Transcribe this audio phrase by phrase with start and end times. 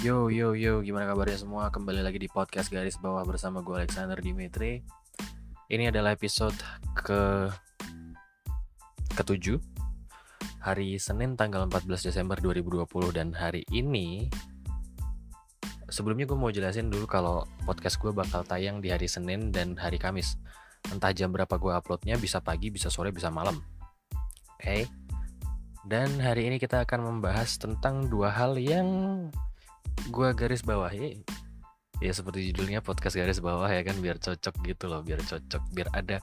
[0.00, 1.68] Yo yo yo, gimana kabarnya semua?
[1.68, 4.80] Kembali lagi di podcast garis bawah bersama gue Alexander Dimitri.
[5.68, 6.56] Ini adalah episode
[6.96, 7.52] ke
[9.12, 9.60] ketujuh
[10.64, 14.32] hari Senin tanggal 14 Desember 2020 dan hari ini
[15.92, 20.00] sebelumnya gue mau jelasin dulu kalau podcast gue bakal tayang di hari Senin dan hari
[20.00, 20.40] Kamis.
[20.88, 23.60] Entah jam berapa gue uploadnya, bisa pagi, bisa sore, bisa malam.
[24.56, 24.64] Oke.
[24.64, 24.82] Okay?
[25.84, 29.28] Dan hari ini kita akan membahas tentang dua hal yang
[30.08, 31.20] gue garis bawahi
[32.00, 35.92] ya seperti judulnya podcast garis bawah ya kan biar cocok gitu loh biar cocok biar
[35.92, 36.16] ada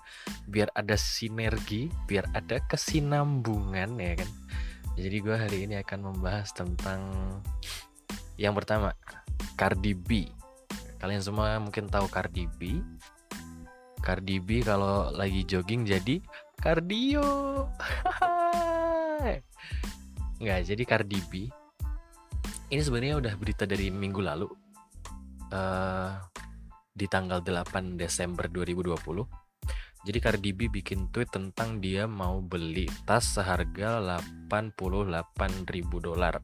[0.50, 4.30] biar ada sinergi biar ada kesinambungan ya kan.
[4.98, 7.13] Jadi gue hari ini akan membahas tentang
[8.41, 8.98] yang pertama
[9.53, 10.25] Cardi B.
[10.98, 12.81] Kalian semua mungkin tahu Cardi B.
[14.02, 16.17] Cardi B kalau lagi jogging jadi
[16.58, 17.22] kardio
[20.41, 21.34] nggak jadi Cardi B
[22.67, 24.47] ini sebenarnya udah berita dari minggu lalu
[25.55, 26.11] uh,
[26.91, 29.47] di tanggal 8 Desember 2020
[30.07, 36.39] jadi Cardi B bikin tweet tentang dia mau beli tas seharga 88 ribu dolar.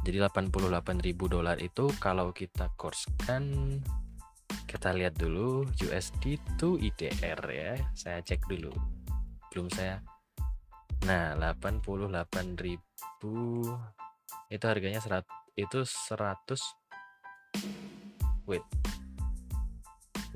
[0.00, 3.76] Jadi 88 ribu dolar itu kalau kita kurskan
[4.64, 7.76] kita lihat dulu USD to IDR ya.
[7.92, 8.72] Saya cek dulu.
[9.52, 10.00] Belum saya.
[11.04, 13.68] Nah 88 ribu
[14.46, 16.44] itu harganya serat itu 100
[18.46, 18.62] wait.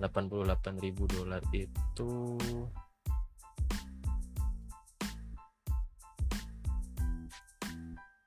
[0.01, 2.41] 88 ribu dolar itu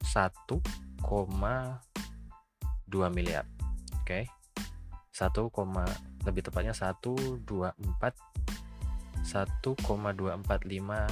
[0.06, 0.62] satu
[1.02, 1.82] koma
[2.86, 3.50] dua miliar.
[4.06, 4.30] Oke.
[5.10, 5.82] Satu koma
[6.30, 8.14] lebih tepatnya satu dua empat
[9.26, 11.10] satu koma dua empat lima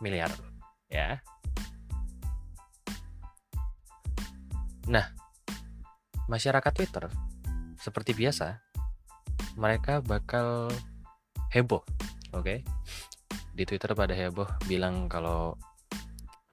[0.00, 0.32] miliar.
[0.88, 1.20] Ya
[4.90, 5.06] Nah,
[6.26, 7.06] masyarakat Twitter
[7.78, 8.58] seperti biasa
[9.54, 10.66] mereka bakal
[11.54, 11.86] heboh,
[12.34, 12.42] oke?
[12.42, 12.58] Okay?
[13.54, 15.54] Di Twitter pada heboh bilang kalau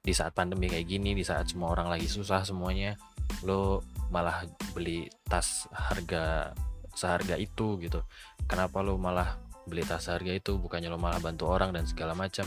[0.06, 2.94] di saat pandemi kayak gini, di saat semua orang lagi susah semuanya,
[3.42, 3.82] lo
[4.14, 4.46] malah
[4.78, 6.54] beli tas harga
[6.94, 8.06] seharga itu gitu.
[8.46, 10.62] Kenapa lo malah beli tas seharga itu?
[10.62, 12.46] Bukannya lo malah bantu orang dan segala macam.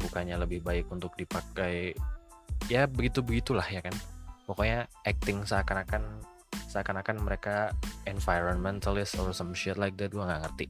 [0.00, 1.92] Bukannya lebih baik untuk dipakai
[2.72, 3.92] ya begitu begitulah ya kan
[4.44, 6.20] pokoknya acting seakan-akan
[6.70, 7.70] seakan-akan mereka
[8.06, 10.66] environmentalist or some shit like that gue nggak ngerti.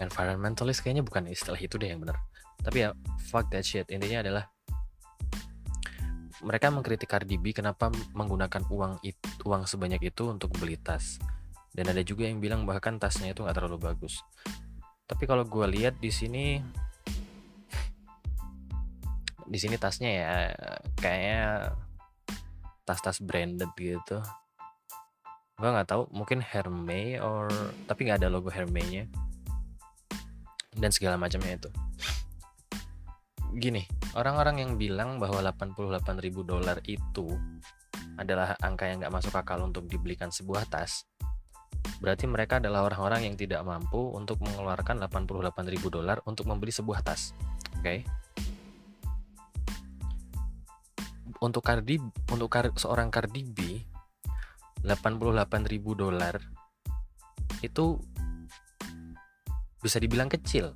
[0.00, 2.16] Environmentalist kayaknya bukan istilah itu deh yang benar
[2.60, 2.92] tapi ya
[3.32, 3.88] fuck that shit.
[3.88, 4.44] Intinya adalah
[6.40, 11.20] mereka mengkritik Cardi B kenapa menggunakan uang itu, uang sebanyak itu untuk beli tas.
[11.70, 14.24] Dan ada juga yang bilang bahkan tasnya itu nggak terlalu bagus.
[15.04, 16.60] Tapi kalau gue lihat di sini
[19.50, 20.30] di sini tasnya ya
[20.94, 21.74] kayaknya
[22.86, 24.22] tas-tas branded gitu.
[25.58, 27.50] Gue nggak tahu mungkin Hermes or
[27.90, 29.10] tapi nggak ada logo Hermes-nya
[30.78, 31.70] dan segala macamnya itu.
[33.58, 33.82] Gini
[34.14, 37.26] orang-orang yang bilang bahwa 88 ribu dolar itu
[38.14, 41.10] adalah angka yang nggak masuk akal untuk dibelikan sebuah tas
[42.00, 47.04] berarti mereka adalah orang-orang yang tidak mampu untuk mengeluarkan 88 ribu dolar untuk membeli sebuah
[47.04, 47.36] tas.
[47.76, 47.84] Oke?
[47.84, 47.98] okay?
[51.40, 51.96] Untuk Cardi
[52.32, 53.80] untuk kar, seorang Cardi B
[54.84, 56.36] 88 ribu dolar
[57.60, 58.00] itu
[59.80, 60.72] bisa dibilang kecil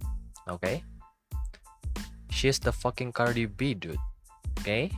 [0.49, 0.77] oke okay?
[2.33, 4.89] she's the fucking Cardi B dude oke okay?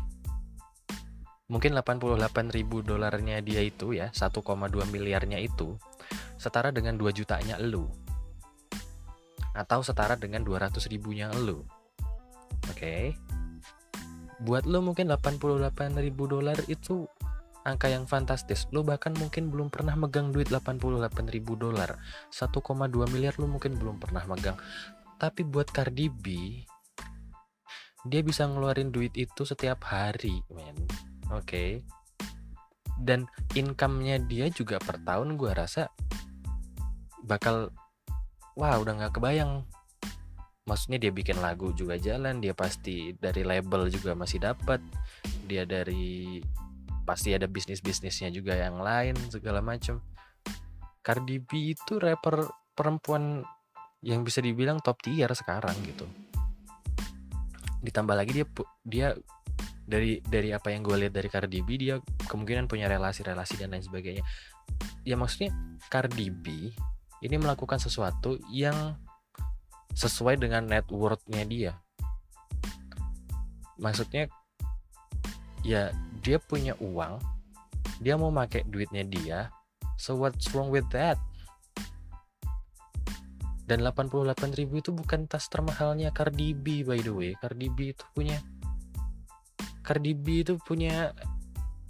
[1.47, 2.19] mungkin 88
[2.51, 4.43] ribu dolarnya dia itu ya 1,2
[4.91, 5.79] miliarnya itu
[6.39, 7.87] setara dengan 2 jutanya elu
[9.55, 13.15] atau setara dengan 200 ribunya elu oke okay?
[14.43, 17.09] Buat lo mungkin 88 ribu dolar itu
[17.67, 18.71] angka yang fantastis.
[18.71, 21.99] Lo bahkan mungkin belum pernah megang duit 88 ribu dolar.
[22.31, 22.55] 1,2
[23.11, 24.55] miliar lo mungkin belum pernah megang.
[25.17, 26.27] Tapi buat Cardi B
[28.07, 30.79] dia bisa ngeluarin duit itu setiap hari men.
[31.35, 31.43] Oke?
[31.43, 31.71] Okay.
[32.97, 35.93] dan income-nya dia juga per tahun gue rasa
[37.29, 37.69] bakal
[38.57, 39.69] wah udah nggak kebayang
[40.67, 44.83] maksudnya dia bikin lagu juga jalan dia pasti dari label juga masih dapat.
[45.47, 46.43] Dia dari
[47.07, 50.03] pasti ada bisnis bisnisnya juga yang lain segala macam
[51.07, 53.47] Cardi B itu rapper perempuan
[54.03, 56.03] yang bisa dibilang top tier sekarang gitu.
[57.87, 58.47] Ditambah lagi dia
[58.83, 59.09] dia
[59.87, 63.87] dari dari apa yang gue lihat dari Cardi B dia kemungkinan punya relasi-relasi dan lain
[63.87, 64.27] sebagainya.
[65.07, 65.55] Ya maksudnya
[65.87, 66.75] Cardi B
[67.23, 68.99] ini melakukan sesuatu yang
[69.97, 71.73] sesuai dengan net worth-nya dia.
[73.81, 74.29] Maksudnya
[75.67, 75.91] ya
[76.23, 77.19] dia punya uang
[77.99, 79.51] dia mau pakai duitnya dia
[79.99, 81.19] so what's wrong with that
[83.67, 88.39] dan 88.000 itu bukan tas termahalnya Cardi B by the way Cardi B itu punya
[89.83, 91.11] Cardi B itu punya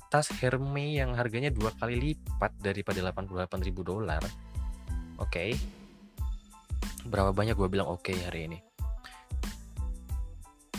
[0.08, 4.24] tas Hermes yang harganya dua kali lipat daripada 88.000 dolar
[5.20, 5.52] oke okay.
[7.06, 8.58] Berapa banyak gue bilang oke okay hari ini.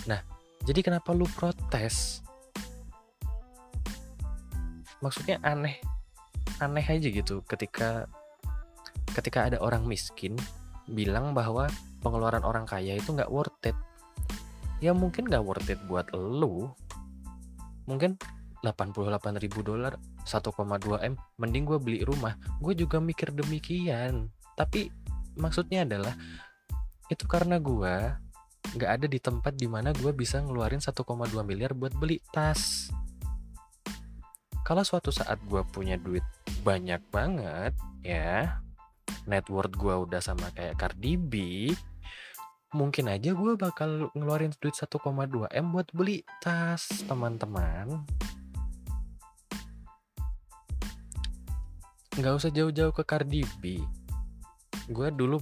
[0.07, 0.21] Nah
[0.67, 2.21] jadi kenapa lu protes?
[4.99, 5.79] Maksudnya aneh
[6.57, 8.09] aneh aja gitu ketika
[9.13, 10.35] ketika ada orang miskin
[10.89, 11.67] bilang bahwa
[12.01, 13.77] pengeluaran orang kaya itu nggak worth it.
[14.83, 16.69] Ya mungkin nggak worth it buat lu.
[17.87, 18.19] Mungkin
[18.65, 19.95] 88 ribu dolar
[20.27, 20.51] 1,2
[21.07, 22.35] m mending gue beli rumah.
[22.59, 24.27] Gue juga mikir demikian.
[24.57, 24.89] Tapi
[25.37, 26.13] maksudnya adalah
[27.07, 27.95] itu karena gue
[28.75, 30.99] nggak ada di tempat di mana gue bisa ngeluarin 1,2
[31.47, 32.91] miliar buat beli tas.
[34.67, 36.25] Kalau suatu saat gue punya duit
[36.67, 37.71] banyak banget
[38.03, 38.59] ya
[39.23, 41.33] net worth gue udah sama kayak Cardi B
[42.75, 48.03] mungkin aja gue bakal ngeluarin duit 1,2 M buat beli tas teman-teman.
[52.19, 53.79] Nggak usah jauh-jauh ke Cardi B
[54.87, 55.37] gue dulu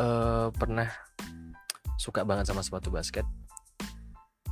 [0.00, 0.88] uh, pernah
[2.00, 3.24] suka banget sama sepatu basket.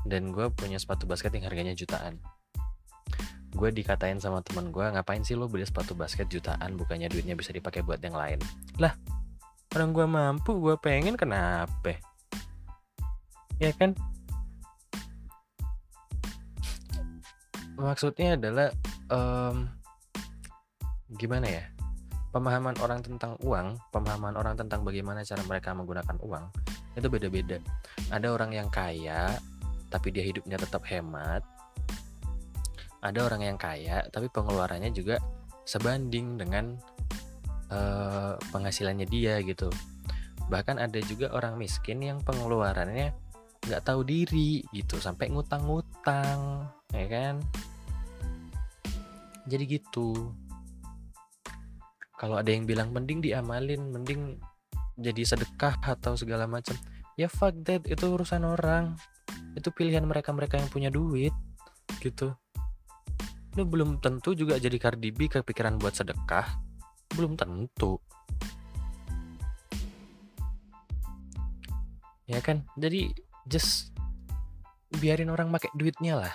[0.05, 2.21] Dan gue punya sepatu basket yang harganya jutaan.
[3.51, 6.77] Gue dikatain sama teman gue ngapain sih lo beli sepatu basket jutaan?
[6.77, 8.41] Bukannya duitnya bisa dipakai buat yang lain.
[8.81, 8.95] Lah
[9.77, 12.01] orang gue mampu gue pengen kenapa?
[13.61, 13.93] Ya kan?
[17.81, 18.69] Maksudnya adalah
[19.09, 19.69] um,
[21.17, 21.65] gimana ya
[22.31, 26.45] pemahaman orang tentang uang pemahaman orang tentang bagaimana cara mereka menggunakan uang
[26.95, 27.59] itu beda-beda.
[28.11, 29.35] Ada orang yang kaya
[29.91, 31.43] tapi dia hidupnya tetap hemat.
[33.03, 35.19] Ada orang yang kaya tapi pengeluarannya juga
[35.67, 36.79] sebanding dengan
[37.75, 39.71] uh, penghasilannya dia gitu.
[40.51, 43.11] Bahkan ada juga orang miskin yang pengeluarannya
[43.67, 45.03] nggak tahu diri gitu.
[45.03, 47.43] Sampai ngutang-ngutang ya kan?
[49.51, 50.31] Jadi gitu
[52.21, 54.37] kalau ada yang bilang mending diamalin mending
[55.01, 56.77] jadi sedekah atau segala macam.
[57.17, 58.93] Ya fuck that itu urusan orang.
[59.57, 61.33] Itu pilihan mereka mereka yang punya duit
[62.05, 62.37] gitu.
[63.57, 66.61] Lu belum tentu juga jadi Cardi B kepikiran buat sedekah.
[67.17, 67.97] Belum tentu.
[72.29, 72.69] Ya kan?
[72.77, 73.17] Jadi
[73.49, 73.97] just
[75.01, 76.35] biarin orang pakai duitnya lah.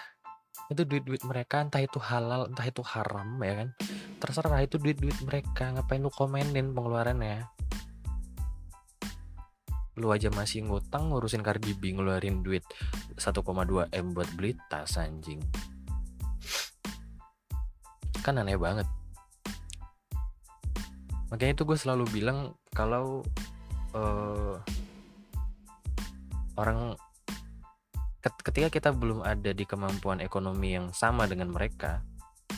[0.65, 3.69] Itu duit-duit mereka entah itu halal entah itu haram ya kan
[4.25, 5.69] terserah itu duit-duit mereka.
[5.69, 7.45] Ngapain lu komenin pengeluarannya?
[10.01, 12.65] Lu aja masih ngutang ngurusin Cardi B ngeluarin duit
[13.15, 13.45] 1,2
[13.93, 15.39] M buat beli tas anjing.
[18.25, 18.89] Kan aneh banget.
[21.29, 23.21] Makanya itu gue selalu bilang kalau
[23.93, 24.57] uh,
[26.57, 26.97] orang
[28.25, 32.01] ketika kita belum ada di kemampuan ekonomi yang sama dengan mereka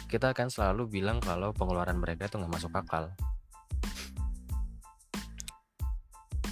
[0.08, 3.12] kita akan selalu bilang kalau pengeluaran mereka itu nggak masuk akal.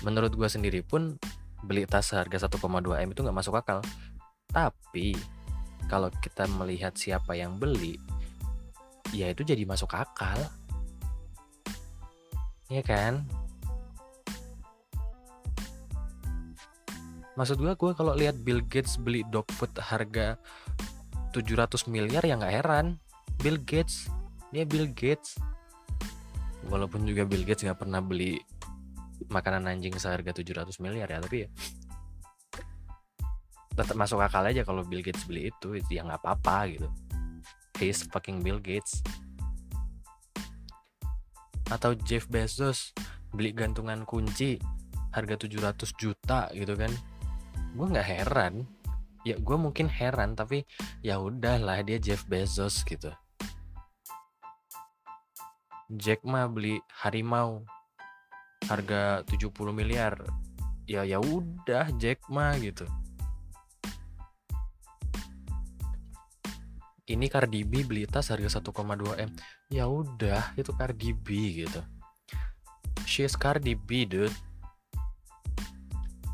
[0.03, 1.15] Menurut gue sendiri pun
[1.63, 2.59] beli tas harga 1,2
[2.99, 3.79] m itu nggak masuk akal.
[4.51, 5.15] Tapi
[5.87, 7.95] kalau kita melihat siapa yang beli
[9.15, 10.35] ya itu jadi masuk akal.
[12.67, 13.23] Ya kan?
[17.39, 19.23] Maksud gue gue kalau lihat Bill Gates beli
[19.55, 20.35] food harga
[21.31, 22.99] 700 miliar ya nggak heran
[23.41, 24.07] Bill Gates.
[24.55, 25.35] Dia Bill Gates.
[26.65, 28.39] Walaupun juga Bill Gates nggak pernah beli
[29.29, 31.49] makanan anjing seharga 700 miliar ya tapi ya.
[33.75, 36.87] Tetap masuk akal aja kalau Bill Gates beli itu ya nggak apa-apa gitu.
[37.75, 39.03] He's fucking Bill Gates.
[41.67, 42.95] Atau Jeff Bezos
[43.35, 44.55] beli gantungan kunci
[45.11, 46.91] harga 700 juta gitu kan.
[47.75, 48.63] Gue nggak heran.
[49.25, 50.63] Ya gue mungkin heran tapi
[51.01, 53.09] ya udahlah dia Jeff Bezos gitu
[55.85, 57.61] Jack Ma beli harimau.
[58.65, 60.17] Harga 70 miliar.
[60.89, 62.89] Ya ya udah Jack Ma gitu.
[67.05, 68.73] Ini Cardi B beli tas harga 1,2
[69.13, 69.29] m.
[69.69, 71.85] Ya udah itu Cardi B gitu.
[73.05, 74.33] She's Cardi B dude.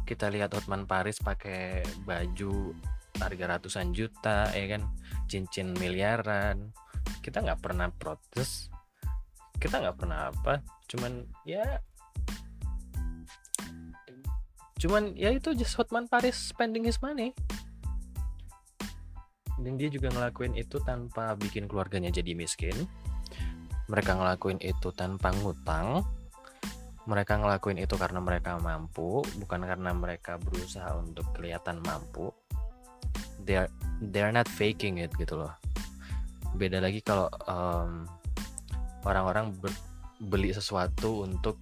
[0.08, 2.72] Kita lihat Hotman Paris pakai baju
[3.20, 4.88] harga ratusan juta ya kan?
[5.28, 6.72] Cincin miliaran.
[7.20, 8.72] Kita nggak pernah protes
[9.62, 11.78] kita nggak pernah apa cuman ya
[14.82, 17.38] cuman ya itu just Hotman Paris spending his money.
[19.62, 22.74] Dan dia juga ngelakuin itu tanpa bikin keluarganya jadi miskin.
[23.94, 26.02] Mereka ngelakuin itu tanpa ngutang.
[27.06, 32.34] Mereka ngelakuin itu karena mereka mampu bukan karena mereka berusaha untuk kelihatan mampu.
[33.46, 33.70] They're
[34.02, 35.54] they're not faking it gitu loh.
[36.58, 38.10] Beda lagi kalau um,
[39.06, 39.54] orang-orang
[40.22, 41.58] beli sesuatu untuk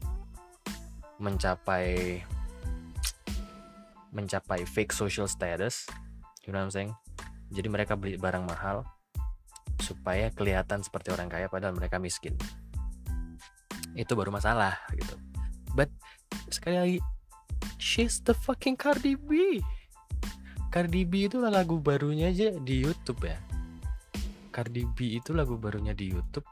[1.20, 2.20] mencapai
[4.12, 5.86] mencapai fake social status.
[6.44, 6.94] You know what I'm saying?
[7.54, 8.86] Jadi mereka beli barang mahal
[9.80, 12.36] supaya kelihatan seperti orang kaya padahal mereka miskin.
[13.96, 15.16] Itu baru masalah gitu.
[15.78, 15.94] But
[16.50, 17.00] sekali lagi
[17.78, 19.62] she's the fucking Cardi B.
[20.70, 23.38] Cardi B itu lagu barunya aja di YouTube ya.
[24.50, 26.46] Cardi B itu lagu barunya di YouTube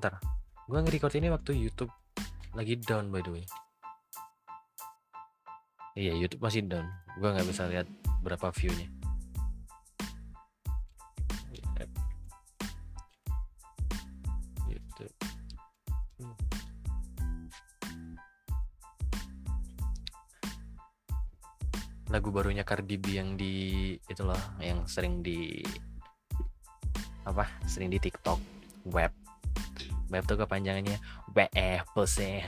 [0.00, 0.16] ntar
[0.64, 1.92] gue nge-record ini waktu YouTube
[2.56, 3.44] lagi down by the way.
[5.92, 6.88] Iya YouTube masih down.
[7.20, 7.86] Gue nggak bisa lihat
[8.24, 8.88] berapa viewnya.
[22.10, 25.62] Lagu barunya Cardi B yang di itu loh yang sering di
[27.22, 28.42] apa sering di TikTok
[28.90, 29.14] web
[30.10, 30.98] web tuh kepanjangannya
[31.32, 32.42] WF sih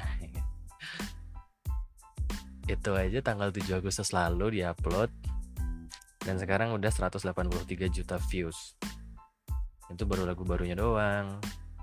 [2.71, 5.11] itu aja tanggal 7 Agustus lalu diupload.
[6.23, 8.79] Dan sekarang udah 183 juta views.
[9.91, 11.43] Itu baru lagu barunya doang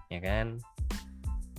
[0.09, 0.57] ya kan?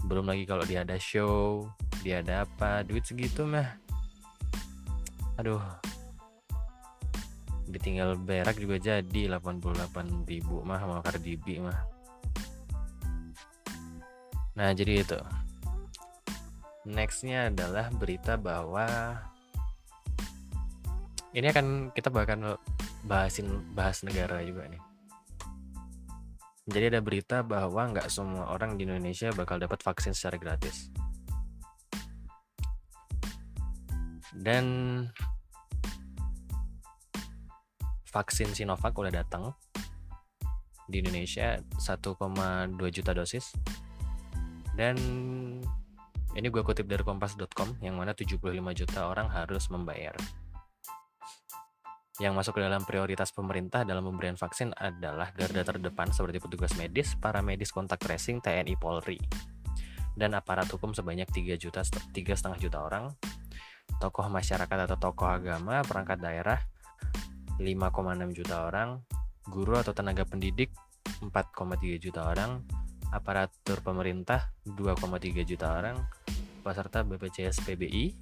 [0.08, 1.68] Belum lagi kalau dia ada show
[2.00, 3.76] dia ada apa duit segitu mah.
[5.36, 5.60] Aduh.
[7.70, 11.78] Ditinggal berak juga jadi 88 ribu mah mau Cardi B mah
[14.60, 15.16] nah jadi itu.
[16.84, 19.16] Nextnya adalah berita bahwa
[21.32, 22.60] ini akan kita bahkan
[23.08, 24.82] bahasin bahas negara juga nih.
[26.68, 30.92] Jadi ada berita bahwa nggak semua orang di Indonesia bakal dapat vaksin secara gratis.
[34.36, 34.64] Dan
[38.12, 39.56] vaksin Sinovac udah datang
[40.90, 42.18] di Indonesia 1,2
[42.90, 43.54] juta dosis
[44.74, 44.94] dan
[46.38, 50.14] ini gue kutip dari kompas.com yang mana 75 juta orang harus membayar.
[52.20, 57.16] Yang masuk ke dalam prioritas pemerintah dalam pemberian vaksin adalah garda terdepan seperti petugas medis,
[57.16, 59.16] para medis kontak tracing, TNI Polri,
[60.20, 63.08] dan aparat hukum sebanyak 3 juta 3,5 juta orang,
[63.96, 66.60] tokoh masyarakat atau tokoh agama, perangkat daerah,
[67.56, 69.00] 5,6 juta orang,
[69.48, 70.76] guru atau tenaga pendidik
[71.24, 72.60] 4,3 juta orang,
[73.10, 75.98] aparatur pemerintah 2,3 juta orang,
[76.62, 78.14] peserta BPJS PBI,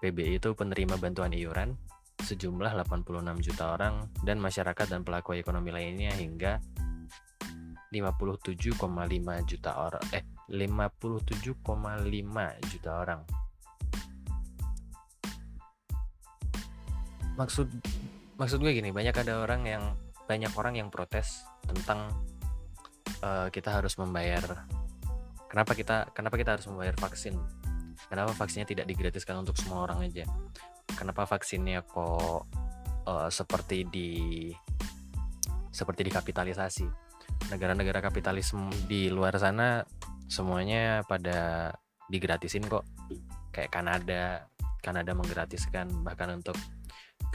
[0.00, 1.76] PBI itu penerima bantuan iuran
[2.20, 6.60] sejumlah 86 juta orang dan masyarakat dan pelaku ekonomi lainnya hingga
[7.90, 13.20] 57,5 juta orang eh 57,5 juta orang.
[17.34, 17.68] Maksud
[18.36, 19.84] maksud gue gini banyak ada orang yang
[20.30, 22.14] banyak orang yang protes tentang
[23.24, 24.66] uh, kita harus membayar.
[25.50, 27.34] Kenapa kita kenapa kita harus membayar vaksin?
[28.08, 30.24] Kenapa vaksinnya tidak digratiskan untuk semua orang aja?
[30.94, 32.46] Kenapa vaksinnya kok
[33.06, 34.10] uh, seperti di
[35.70, 36.86] seperti dikapitalisasi?
[37.50, 39.82] Negara-negara kapitalisme di luar sana
[40.30, 41.70] semuanya pada
[42.10, 42.86] digratisin kok.
[43.50, 44.24] Kayak Kanada.
[44.80, 46.56] Kanada menggratiskan bahkan untuk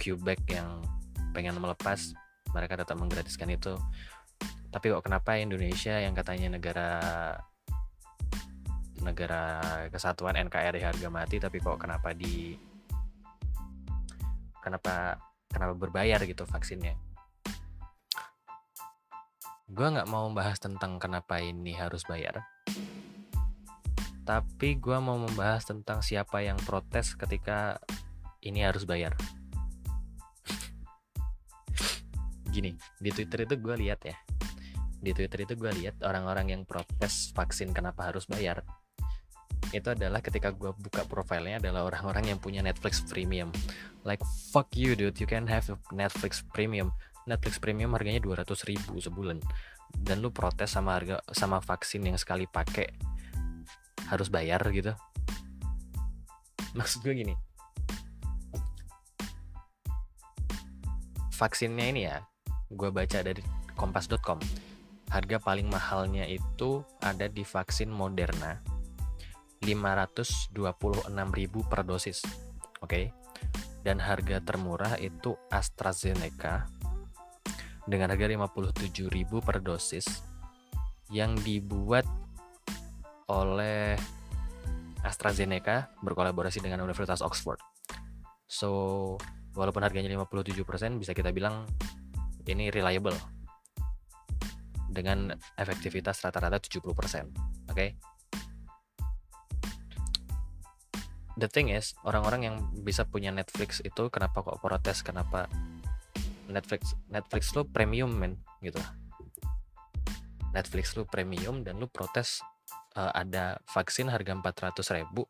[0.01, 0.81] Quebec yang
[1.29, 2.17] pengen melepas
[2.55, 3.77] mereka tetap menggratiskan itu
[4.75, 6.99] tapi kok kenapa Indonesia yang katanya negara
[8.99, 12.59] negara kesatuan NKRI harga mati tapi kok kenapa di
[14.59, 15.15] kenapa
[15.47, 16.91] kenapa berbayar gitu vaksinnya?
[19.71, 22.43] Gue nggak mau membahas tentang kenapa ini harus bayar.
[24.27, 27.79] Tapi gue mau membahas tentang siapa yang protes ketika
[28.43, 29.15] ini harus bayar.
[32.51, 34.34] Gini di Twitter itu gue lihat ya
[34.99, 38.63] di Twitter itu gue lihat orang-orang yang protes vaksin kenapa harus bayar.
[39.73, 43.49] Itu adalah ketika gue buka profilnya adalah orang-orang yang punya Netflix Premium.
[44.05, 44.21] Like
[44.53, 45.17] fuck you dude.
[45.17, 46.93] You can have Netflix Premium.
[47.25, 49.41] Netflix Premium harganya 200 ribu sebulan.
[49.95, 52.91] Dan lu protes sama harga sama vaksin yang sekali pakai
[54.11, 54.93] harus bayar gitu.
[56.77, 57.35] Maksud gue gini.
[61.35, 62.23] Vaksinnya ini ya
[62.71, 63.43] gue baca dari
[63.77, 64.39] kompas.com
[65.15, 68.59] harga paling mahalnya itu ada di vaksin Moderna
[69.63, 70.51] 526.000
[71.71, 72.19] per dosis
[72.83, 73.15] oke okay?
[73.87, 76.67] dan harga termurah itu AstraZeneca
[77.87, 79.07] dengan harga 57.000
[79.39, 80.03] per dosis
[81.07, 82.03] yang dibuat
[83.31, 83.95] oleh
[85.05, 87.61] AstraZeneca berkolaborasi dengan Universitas Oxford.
[88.49, 89.21] So,
[89.53, 90.65] walaupun harganya 57%
[90.97, 91.69] bisa kita bilang
[92.49, 93.34] ini reliable
[94.95, 96.79] dengan efektivitas rata-rata 70%.
[96.87, 97.03] Oke.
[97.67, 97.89] Okay?
[101.35, 105.03] The thing is, orang-orang yang bisa punya Netflix itu kenapa kok protes?
[105.03, 105.51] Kenapa
[106.47, 108.79] Netflix Netflix lu premium men gitu.
[110.55, 112.39] Netflix lu premium dan lu protes
[112.95, 115.27] uh, ada vaksin harga 400 ribu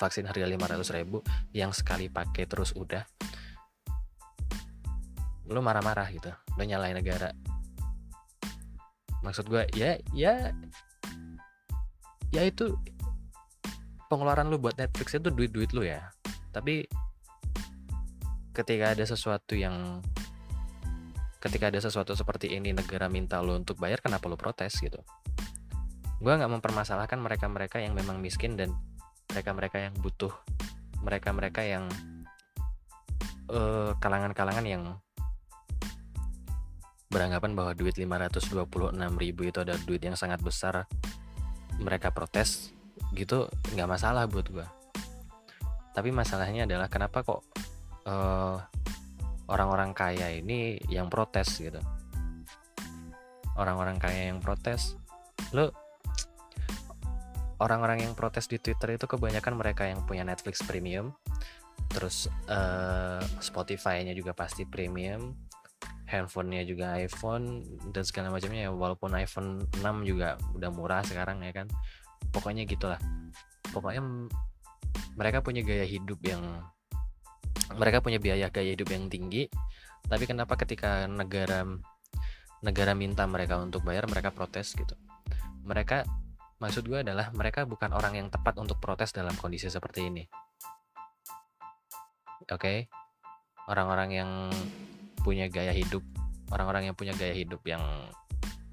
[0.00, 1.20] vaksin harga 500 ribu
[1.52, 3.04] yang sekali pakai terus udah
[5.46, 7.30] lu marah-marah gitu lu nyalain negara
[9.26, 10.54] maksud gue ya ya
[12.30, 12.78] ya itu
[14.06, 16.14] pengeluaran lu buat Netflix itu duit-duit lu ya.
[16.54, 16.86] Tapi
[18.54, 20.00] ketika ada sesuatu yang
[21.42, 25.02] ketika ada sesuatu seperti ini negara minta lu untuk bayar kenapa lu protes gitu?
[26.22, 28.72] Gue nggak mempermasalahkan mereka-mereka yang memang miskin dan
[29.34, 30.32] mereka-mereka yang butuh
[31.02, 31.90] mereka-mereka yang
[33.46, 34.82] kalangan kalangan-kalangan yang
[37.16, 38.52] beranggapan bahwa duit 526
[39.16, 40.84] ribu itu ada duit yang sangat besar.
[41.80, 42.76] Mereka protes
[43.16, 44.66] gitu nggak masalah buat gue
[45.96, 47.40] tapi masalahnya adalah kenapa kok
[48.04, 48.68] orang
[49.48, 51.80] orang-orang kaya ini yang protes gitu.
[53.56, 55.00] Orang-orang kaya yang protes
[55.56, 55.72] lo
[57.56, 61.16] orang-orang yang protes di Twitter itu kebanyakan mereka yang punya Netflix premium,
[61.88, 65.32] terus uh, Spotify-nya juga pasti premium,
[66.06, 71.52] handphonenya juga iPhone dan segala macamnya ya walaupun iPhone 6 juga udah murah sekarang ya
[71.52, 71.66] kan.
[72.30, 72.98] Pokoknya gitulah.
[73.70, 74.02] Pokoknya
[75.18, 76.42] mereka punya gaya hidup yang
[77.74, 79.50] mereka punya biaya gaya hidup yang tinggi,
[80.06, 81.66] tapi kenapa ketika negara
[82.62, 84.94] negara minta mereka untuk bayar mereka protes gitu.
[85.66, 86.06] Mereka
[86.56, 90.24] Maksud gue adalah mereka bukan orang yang tepat untuk protes dalam kondisi seperti ini.
[92.46, 92.78] Oke, okay?
[93.68, 94.30] orang-orang yang
[95.26, 96.06] punya gaya hidup,
[96.54, 97.82] orang-orang yang punya gaya hidup yang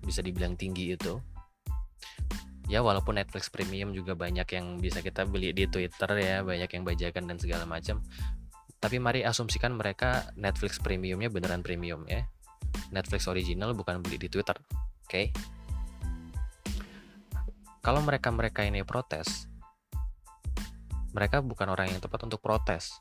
[0.05, 1.17] bisa dibilang tinggi itu,
[2.69, 6.85] ya walaupun Netflix Premium juga banyak yang bisa kita beli di Twitter ya, banyak yang
[6.85, 8.05] bajakan dan segala macam.
[8.77, 12.21] Tapi mari asumsikan mereka Netflix Premiumnya beneran premium ya.
[12.93, 15.09] Netflix original bukan beli di Twitter, oke?
[15.09, 15.33] Okay?
[17.83, 19.51] kalau mereka-mereka ini protes,
[21.11, 22.95] mereka bukan orang yang tepat untuk protes.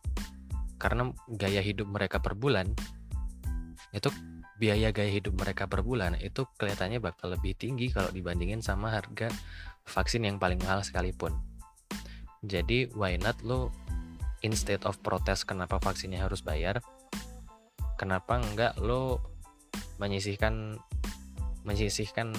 [0.75, 2.75] Karena gaya hidup mereka per bulan
[3.92, 4.09] itu
[4.57, 9.28] biaya gaya hidup mereka per bulan itu kelihatannya bakal lebih tinggi kalau dibandingin sama harga
[9.85, 11.37] vaksin yang paling mahal sekalipun.
[12.42, 13.70] Jadi why not lo
[14.40, 16.81] instead of protes kenapa vaksinnya harus bayar,
[18.00, 19.20] kenapa enggak lo
[20.00, 20.81] menyisihkan
[21.62, 22.35] menyisihkan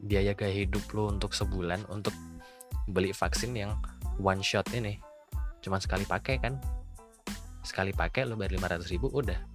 [0.00, 2.14] biaya gaya hidup lo untuk sebulan untuk
[2.88, 3.76] beli vaksin yang
[4.22, 5.02] one shot ini?
[5.60, 6.56] Cuma sekali pakai kan?
[7.66, 9.51] Sekali pakai lo bayar 500 ribu udah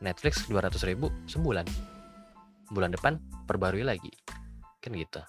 [0.00, 1.64] Netflix 200 ribu sebulan
[2.72, 4.10] bulan depan perbarui lagi
[4.80, 5.20] kan gitu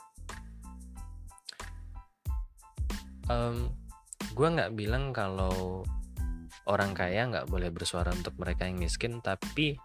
[3.28, 3.72] um,
[4.32, 5.84] gue nggak bilang kalau
[6.68, 9.76] orang kaya nggak boleh bersuara untuk mereka yang miskin tapi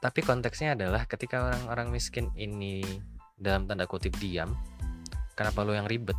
[0.00, 2.80] tapi konteksnya adalah ketika orang-orang miskin ini
[3.36, 4.56] dalam tanda kutip diam,
[5.36, 6.16] kenapa lo yang ribet?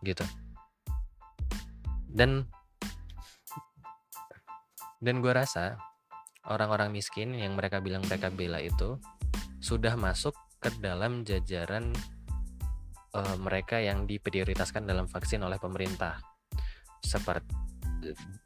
[0.00, 0.24] Gitu.
[2.08, 2.48] Dan
[5.00, 5.76] dan gue rasa
[6.46, 8.96] orang-orang miskin yang mereka bilang mereka bela itu
[9.58, 10.32] sudah masuk
[10.62, 11.90] ke dalam jajaran
[13.12, 16.16] uh, mereka yang diprioritaskan dalam vaksin oleh pemerintah
[17.02, 17.66] seperti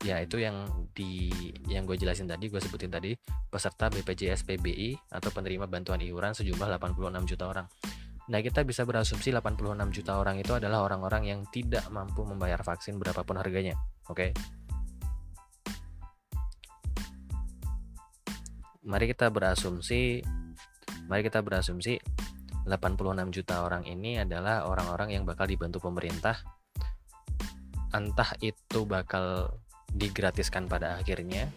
[0.00, 1.28] ya itu yang di
[1.68, 3.12] yang gue jelasin tadi gue sebutin tadi
[3.52, 7.66] peserta BPJS PBI atau penerima bantuan iuran sejumlah 86 juta orang.
[8.30, 12.96] Nah kita bisa berasumsi 86 juta orang itu adalah orang-orang yang tidak mampu membayar vaksin
[12.96, 13.74] berapapun harganya,
[14.06, 14.16] oke?
[14.16, 14.59] Okay?
[18.80, 20.24] Mari kita berasumsi,
[21.04, 22.00] mari kita berasumsi
[22.64, 26.40] 86 juta orang ini adalah orang-orang yang bakal dibantu pemerintah.
[27.92, 29.52] Entah itu bakal
[29.92, 31.50] digratiskan pada akhirnya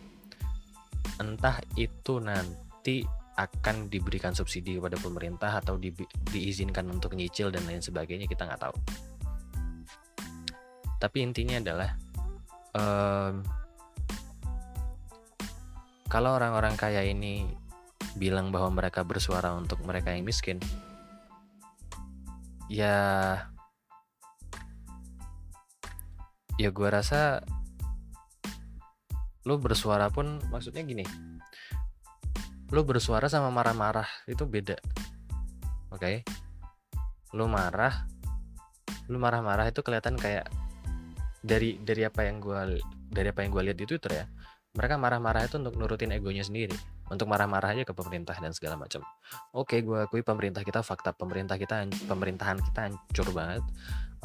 [1.22, 3.08] entah itu nanti
[3.40, 5.96] akan diberikan subsidi kepada pemerintah atau di,
[6.28, 8.76] diizinkan untuk nyicil dan lain sebagainya kita nggak tahu.
[11.00, 11.90] Tapi intinya adalah
[12.76, 13.63] um,
[16.14, 17.50] kalau orang-orang kaya ini
[18.14, 20.62] bilang bahwa mereka bersuara untuk mereka yang miskin
[22.70, 23.42] ya
[26.62, 27.42] ya gue rasa
[29.50, 31.02] lo bersuara pun maksudnya gini
[32.70, 34.78] lu bersuara sama marah-marah itu beda
[35.90, 36.22] oke okay?
[37.34, 38.06] lu marah
[39.10, 40.46] lu marah-marah itu kelihatan kayak
[41.42, 42.78] dari dari apa yang gue
[43.10, 44.26] dari apa yang gue lihat di twitter ya
[44.74, 46.74] mereka marah-marah itu untuk nurutin egonya sendiri
[47.14, 49.06] untuk marah-marah aja ke pemerintah dan segala macam.
[49.54, 53.62] Oke gue akui pemerintah kita fakta pemerintah kita pemerintahan kita hancur banget.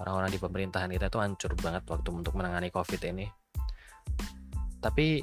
[0.00, 3.28] Orang-orang di pemerintahan kita tuh hancur banget waktu untuk menangani covid ini.
[4.80, 5.20] Tapi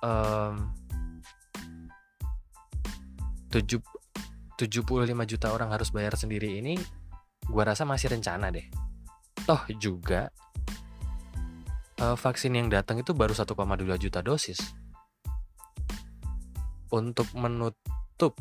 [0.00, 0.72] um,
[3.52, 3.76] 7
[4.56, 4.72] 75
[5.28, 6.80] juta orang harus bayar sendiri ini
[7.44, 8.64] gua rasa masih rencana deh.
[9.44, 10.32] Toh juga
[12.02, 13.54] uh, vaksin yang datang itu baru 1,2
[14.02, 14.58] juta dosis.
[16.90, 18.34] Untuk menutup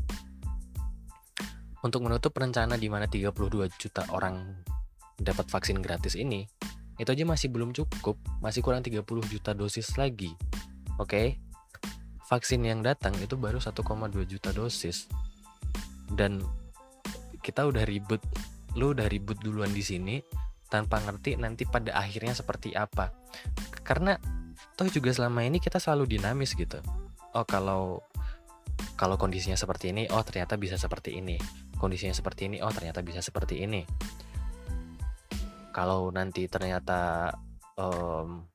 [1.82, 3.34] untuk menutup rencana di mana 32
[3.78, 4.66] juta orang
[5.18, 6.46] dapat vaksin gratis ini
[6.98, 8.18] itu aja masih belum cukup.
[8.42, 10.34] Masih kurang 30 juta dosis lagi.
[10.98, 11.06] Oke?
[11.06, 11.28] Okay?
[12.32, 13.84] vaksin yang datang itu baru 1,2
[14.24, 15.12] juta dosis.
[16.08, 16.40] Dan
[17.44, 18.24] kita udah ribut
[18.80, 20.24] lu udah ribut duluan di sini
[20.72, 23.12] tanpa ngerti nanti pada akhirnya seperti apa.
[23.84, 24.16] Karena
[24.80, 26.80] toh juga selama ini kita selalu dinamis gitu.
[27.36, 28.00] Oh kalau
[28.96, 31.36] kalau kondisinya seperti ini oh ternyata bisa seperti ini.
[31.76, 33.84] Kondisinya seperti ini oh ternyata bisa seperti ini.
[35.76, 37.32] Kalau nanti ternyata
[37.76, 38.48] um,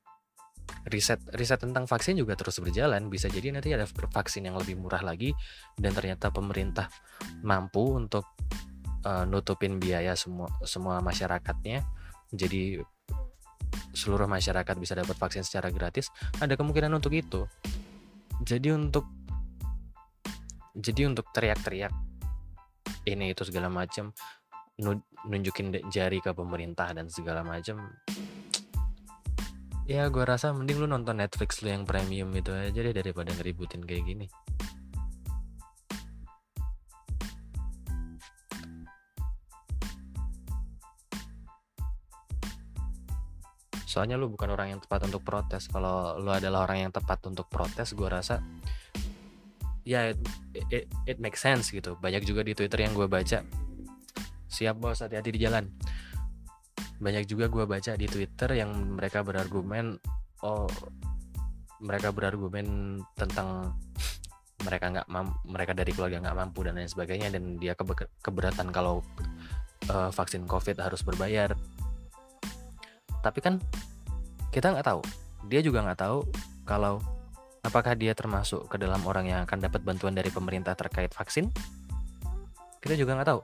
[0.87, 5.03] riset riset tentang vaksin juga terus berjalan bisa jadi nanti ada vaksin yang lebih murah
[5.03, 5.35] lagi
[5.75, 6.87] dan ternyata pemerintah
[7.43, 8.23] mampu untuk
[9.03, 11.83] uh, nutupin biaya semua semua masyarakatnya
[12.33, 12.83] jadi
[13.95, 17.49] seluruh masyarakat bisa dapat vaksin secara gratis ada kemungkinan untuk itu.
[18.45, 19.09] Jadi untuk
[20.77, 21.89] jadi untuk teriak-teriak
[23.09, 24.13] ini itu segala macam
[25.25, 27.81] nunjukin jari ke pemerintah dan segala macam
[29.89, 33.81] ya gue rasa mending lu nonton Netflix lu yang premium itu aja deh daripada ngeributin
[33.81, 34.25] kayak gini
[43.97, 45.65] soalnya lu bukan orang yang tepat untuk protes.
[45.73, 48.45] Kalau lu adalah orang yang tepat untuk protes gue rasa
[49.81, 50.21] ya it,
[50.69, 51.97] it, it makes sense gitu.
[51.97, 53.41] Banyak juga di twitter yang gue baca.
[54.53, 55.65] Siap bos hati-hati di jalan.
[57.01, 59.97] Banyak juga gue baca di twitter yang mereka berargumen
[60.45, 60.69] oh
[61.81, 63.73] mereka berargumen tentang
[64.61, 65.07] mereka nggak
[65.49, 67.81] mereka dari keluarga nggak mampu dan lain sebagainya dan dia ke
[68.21, 69.01] keberatan kalau
[69.89, 71.57] uh, vaksin covid harus berbayar.
[73.25, 73.57] Tapi kan
[74.57, 75.05] kita nggak tahu.
[75.45, 76.25] Dia juga nggak tahu
[76.65, 76.97] kalau
[77.61, 81.53] apakah dia termasuk ke dalam orang yang akan dapat bantuan dari pemerintah terkait vaksin?
[82.81, 83.41] Kita juga nggak tahu.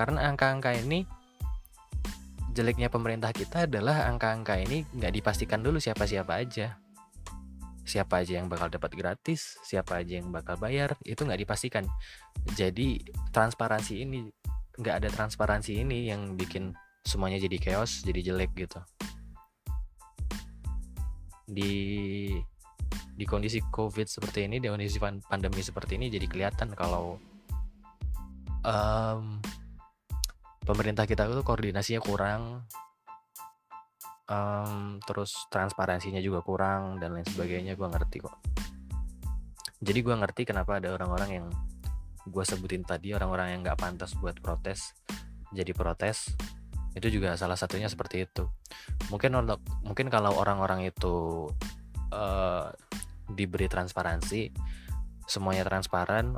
[0.00, 1.04] Karena angka-angka ini
[2.56, 6.80] jeleknya pemerintah kita adalah angka-angka ini nggak dipastikan dulu siapa-siapa aja.
[7.84, 11.84] Siapa aja yang bakal dapat gratis siapa aja yang bakal bayar itu nggak dipastikan.
[12.56, 13.04] Jadi
[13.36, 14.32] transparansi ini
[14.80, 16.72] nggak ada transparansi ini yang bikin
[17.04, 18.80] semuanya jadi chaos jadi jelek gitu
[21.44, 21.72] di
[23.14, 27.20] di kondisi covid seperti ini di kondisi pandemi seperti ini jadi kelihatan kalau
[28.66, 29.38] um,
[30.64, 32.64] pemerintah kita itu koordinasinya kurang
[34.28, 37.76] um, terus transparansinya juga kurang dan lain sebagainya.
[37.76, 38.36] Gue ngerti kok.
[39.84, 41.46] Jadi gue ngerti kenapa ada orang-orang yang
[42.24, 44.96] gue sebutin tadi orang-orang yang nggak pantas buat protes
[45.52, 46.32] jadi protes
[46.94, 48.46] itu juga salah satunya seperti itu.
[49.10, 51.46] Mungkin untuk mungkin kalau orang-orang itu
[52.14, 52.70] uh,
[53.30, 54.54] diberi transparansi
[55.24, 56.36] semuanya transparan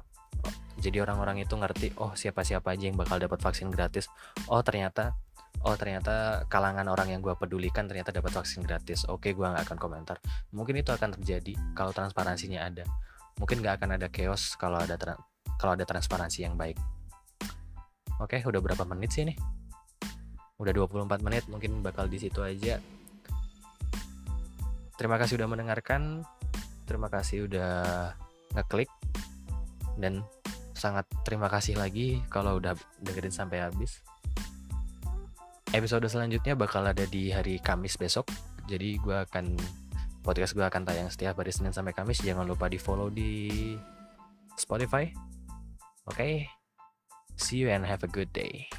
[0.77, 4.13] jadi orang-orang itu ngerti oh siapa-siapa aja yang bakal dapat vaksin gratis.
[4.49, 5.17] Oh ternyata
[5.65, 9.09] oh ternyata kalangan orang yang gue pedulikan ternyata dapat vaksin gratis.
[9.09, 10.21] Oke gue nggak akan komentar.
[10.53, 12.85] Mungkin itu akan terjadi kalau transparansinya ada.
[13.41, 14.97] Mungkin nggak akan ada chaos kalau ada
[15.57, 16.77] kalau ada transparansi yang baik.
[18.21, 19.37] Oke udah berapa menit sih nih
[20.57, 22.81] udah 24 menit mungkin bakal di situ aja
[24.97, 26.25] terima kasih udah mendengarkan
[26.89, 28.15] terima kasih udah
[28.57, 28.89] ngeklik
[30.01, 30.25] dan
[30.77, 34.05] sangat terima kasih lagi kalau udah dengerin sampai habis.
[35.73, 38.29] Episode selanjutnya bakal ada di hari Kamis besok.
[38.69, 39.57] Jadi gue akan
[40.23, 42.23] podcast gue akan tayang setiap hari Senin sampai Kamis.
[42.23, 43.75] Jangan lupa di follow di
[44.55, 45.11] Spotify.
[46.07, 46.35] Oke, okay?
[47.35, 48.71] see you and have a good day.